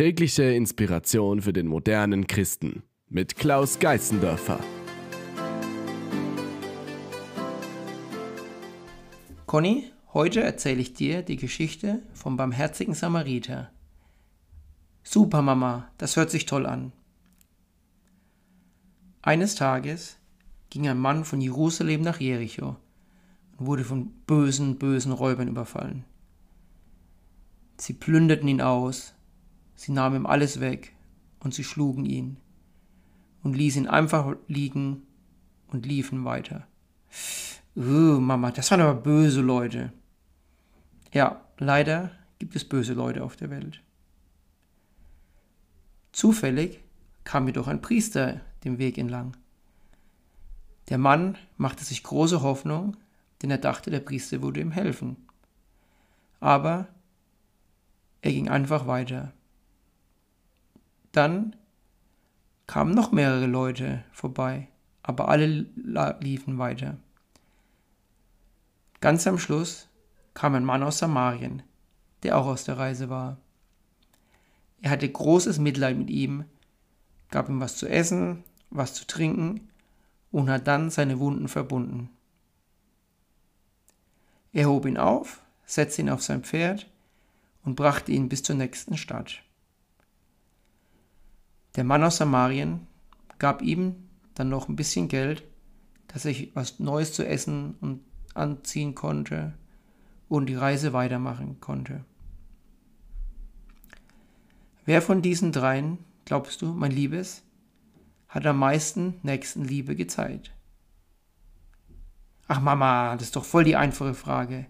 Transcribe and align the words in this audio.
Tägliche 0.00 0.44
Inspiration 0.44 1.42
für 1.42 1.52
den 1.52 1.66
modernen 1.66 2.26
Christen 2.26 2.84
mit 3.10 3.36
Klaus 3.36 3.78
Geißendörfer. 3.80 4.58
Conny, 9.44 9.92
heute 10.14 10.40
erzähle 10.40 10.80
ich 10.80 10.94
dir 10.94 11.20
die 11.20 11.36
Geschichte 11.36 12.00
vom 12.14 12.38
barmherzigen 12.38 12.94
Samariter. 12.94 13.70
Super, 15.02 15.42
Mama, 15.42 15.90
das 15.98 16.16
hört 16.16 16.30
sich 16.30 16.46
toll 16.46 16.64
an. 16.64 16.92
Eines 19.20 19.54
Tages 19.54 20.16
ging 20.70 20.88
ein 20.88 20.98
Mann 20.98 21.26
von 21.26 21.42
Jerusalem 21.42 22.00
nach 22.00 22.20
Jericho 22.20 22.76
und 23.58 23.66
wurde 23.66 23.84
von 23.84 24.06
bösen, 24.26 24.78
bösen 24.78 25.12
Räubern 25.12 25.48
überfallen. 25.48 26.06
Sie 27.76 27.92
plünderten 27.92 28.48
ihn 28.48 28.62
aus, 28.62 29.12
sie 29.80 29.92
nahmen 29.92 30.16
ihm 30.16 30.26
alles 30.26 30.60
weg 30.60 30.94
und 31.38 31.54
sie 31.54 31.64
schlugen 31.64 32.04
ihn 32.04 32.36
und 33.42 33.54
ließen 33.56 33.84
ihn 33.84 33.88
einfach 33.88 34.36
liegen 34.46 35.06
und 35.68 35.86
liefen 35.86 36.26
weiter. 36.26 36.66
Uh, 37.74 38.20
Mama, 38.20 38.50
das 38.50 38.70
waren 38.70 38.82
aber 38.82 39.00
böse 39.00 39.40
Leute. 39.40 39.90
Ja, 41.14 41.40
leider 41.56 42.10
gibt 42.38 42.54
es 42.56 42.68
böse 42.68 42.92
Leute 42.92 43.24
auf 43.24 43.36
der 43.36 43.48
Welt. 43.48 43.82
Zufällig 46.12 46.80
kam 47.24 47.46
jedoch 47.46 47.66
ein 47.66 47.80
Priester 47.80 48.42
den 48.64 48.76
Weg 48.76 48.98
entlang. 48.98 49.34
Der 50.90 50.98
Mann 50.98 51.38
machte 51.56 51.84
sich 51.84 52.02
große 52.02 52.42
Hoffnung, 52.42 52.98
denn 53.40 53.50
er 53.50 53.58
dachte, 53.58 53.90
der 53.90 54.00
Priester 54.00 54.42
würde 54.42 54.60
ihm 54.60 54.72
helfen. 54.72 55.16
Aber 56.38 56.88
er 58.20 58.32
ging 58.32 58.50
einfach 58.50 58.86
weiter. 58.86 59.32
Dann 61.12 61.56
kamen 62.66 62.94
noch 62.94 63.10
mehrere 63.10 63.46
Leute 63.46 64.04
vorbei, 64.12 64.68
aber 65.02 65.28
alle 65.28 65.66
liefen 66.20 66.58
weiter. 66.58 66.98
Ganz 69.00 69.26
am 69.26 69.38
Schluss 69.38 69.88
kam 70.34 70.54
ein 70.54 70.64
Mann 70.64 70.82
aus 70.82 70.98
Samarien, 70.98 71.62
der 72.22 72.38
auch 72.38 72.46
aus 72.46 72.64
der 72.64 72.78
Reise 72.78 73.08
war. 73.08 73.38
Er 74.82 74.90
hatte 74.90 75.08
großes 75.08 75.58
Mitleid 75.58 75.96
mit 75.96 76.10
ihm, 76.10 76.44
gab 77.30 77.48
ihm 77.48 77.60
was 77.60 77.76
zu 77.76 77.88
essen, 77.88 78.44
was 78.70 78.94
zu 78.94 79.06
trinken 79.06 79.68
und 80.30 80.48
hat 80.48 80.66
dann 80.66 80.90
seine 80.90 81.18
Wunden 81.18 81.48
verbunden. 81.48 82.08
Er 84.52 84.68
hob 84.68 84.86
ihn 84.86 84.96
auf, 84.96 85.42
setzte 85.64 86.02
ihn 86.02 86.10
auf 86.10 86.22
sein 86.22 86.44
Pferd 86.44 86.88
und 87.64 87.76
brachte 87.76 88.12
ihn 88.12 88.28
bis 88.28 88.42
zur 88.42 88.56
nächsten 88.56 88.96
Stadt. 88.96 89.42
Der 91.76 91.84
Mann 91.84 92.02
aus 92.02 92.16
Samarien 92.16 92.86
gab 93.38 93.62
ihm 93.62 93.96
dann 94.34 94.48
noch 94.48 94.68
ein 94.68 94.76
bisschen 94.76 95.08
Geld, 95.08 95.44
dass 96.08 96.24
er 96.24 96.34
was 96.54 96.80
Neues 96.80 97.12
zu 97.12 97.26
essen 97.26 97.76
und 97.80 98.00
anziehen 98.34 98.94
konnte 98.94 99.54
und 100.28 100.46
die 100.46 100.54
Reise 100.54 100.92
weitermachen 100.92 101.60
konnte. 101.60 102.04
Wer 104.86 105.02
von 105.02 105.22
diesen 105.22 105.52
dreien, 105.52 105.98
glaubst 106.24 106.62
du, 106.62 106.72
mein 106.72 106.90
Liebes, 106.90 107.42
hat 108.28 108.46
am 108.46 108.58
meisten 108.58 109.14
Nächstenliebe 109.22 109.94
gezeigt? 109.94 110.52
Ach 112.48 112.60
Mama, 112.60 113.14
das 113.14 113.28
ist 113.28 113.36
doch 113.36 113.44
voll 113.44 113.64
die 113.64 113.76
einfache 113.76 114.14
Frage. 114.14 114.66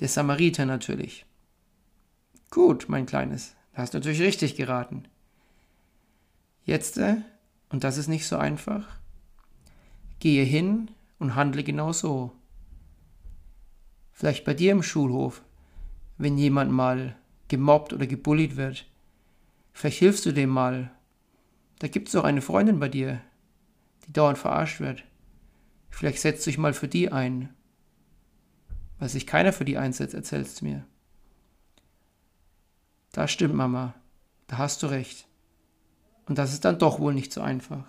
Der 0.00 0.08
Samariter 0.08 0.66
natürlich. 0.66 1.26
Gut, 2.50 2.86
mein 2.88 3.06
Kleines, 3.06 3.54
da 3.72 3.82
hast 3.82 3.94
du 3.94 3.98
natürlich 3.98 4.20
richtig 4.20 4.56
geraten. 4.56 5.04
Jetzt, 6.64 6.98
äh, 6.98 7.16
und 7.70 7.84
das 7.84 7.96
ist 7.96 8.08
nicht 8.08 8.26
so 8.26 8.36
einfach, 8.36 8.86
gehe 10.18 10.44
hin 10.44 10.90
und 11.18 11.34
handle 11.34 11.64
genau 11.64 11.92
so. 11.92 12.32
Vielleicht 14.12 14.44
bei 14.44 14.54
dir 14.54 14.72
im 14.72 14.82
Schulhof, 14.82 15.42
wenn 16.18 16.38
jemand 16.38 16.70
mal 16.70 17.16
gemobbt 17.48 17.92
oder 17.92 18.06
gebullied 18.06 18.56
wird. 18.56 18.86
Vielleicht 19.72 19.98
hilfst 19.98 20.24
du 20.26 20.32
dem 20.32 20.50
mal. 20.50 20.90
Da 21.80 21.88
gibt 21.88 22.08
es 22.08 22.12
doch 22.12 22.24
eine 22.24 22.42
Freundin 22.42 22.78
bei 22.78 22.88
dir, 22.88 23.20
die 24.06 24.12
dauernd 24.12 24.38
verarscht 24.38 24.80
wird. 24.80 25.04
Vielleicht 25.90 26.20
setzt 26.20 26.46
du 26.46 26.50
dich 26.50 26.58
mal 26.58 26.72
für 26.72 26.88
die 26.88 27.10
ein. 27.10 27.48
Weil 28.98 29.08
sich 29.08 29.26
keiner 29.26 29.52
für 29.52 29.64
die 29.64 29.78
einsetzt, 29.78 30.14
erzählst 30.14 30.60
du 30.60 30.66
mir. 30.66 30.86
Das 33.10 33.30
stimmt, 33.30 33.54
Mama. 33.54 33.94
Da 34.46 34.58
hast 34.58 34.82
du 34.82 34.86
recht. 34.86 35.26
Und 36.26 36.38
das 36.38 36.52
ist 36.52 36.64
dann 36.64 36.78
doch 36.78 37.00
wohl 37.00 37.14
nicht 37.14 37.32
so 37.32 37.40
einfach. 37.40 37.84